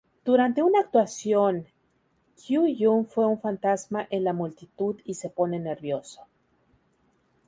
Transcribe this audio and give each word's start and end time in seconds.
Durante 0.25 0.63
una 0.63 0.79
actuación, 0.79 1.67
Kyuhyun 2.35 3.07
ve 3.15 3.23
un 3.23 3.39
fantasma 3.39 4.07
en 4.09 4.23
la 4.23 4.33
multitud 4.33 4.99
y 5.05 5.13
se 5.13 5.29
pone 5.29 5.59
nervioso. 5.59 6.25